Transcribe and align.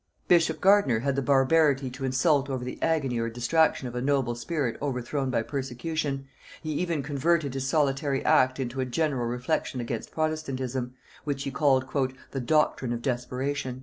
Bishop 0.27 0.59
Gardiner 0.61 1.01
had 1.01 1.15
the 1.15 1.21
barbarity 1.21 1.91
to 1.91 2.05
insult 2.05 2.49
over 2.49 2.65
the 2.65 2.81
agony 2.81 3.19
or 3.19 3.29
distraction 3.29 3.87
of 3.87 3.93
a 3.93 4.01
noble 4.01 4.33
spirit 4.33 4.75
overthrown 4.81 5.29
by 5.29 5.43
persecution; 5.43 6.27
he 6.63 6.71
even 6.71 7.03
converted 7.03 7.53
his 7.53 7.67
solitary 7.67 8.25
act 8.25 8.59
into 8.59 8.81
a 8.81 8.85
general 8.85 9.27
reflection 9.27 9.79
against 9.79 10.09
protestantism, 10.09 10.95
which 11.23 11.43
he 11.43 11.51
called 11.51 11.85
"the 12.31 12.41
doctrine 12.41 12.93
of 12.93 13.03
desperation." 13.03 13.79